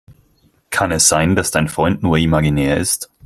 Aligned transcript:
Kann 0.71 0.89
es 0.91 1.07
sein, 1.07 1.35
dass 1.35 1.51
dein 1.51 1.67
Freund 1.67 2.01
nur 2.01 2.17
imaginär 2.17 2.77
ist? 2.77 3.11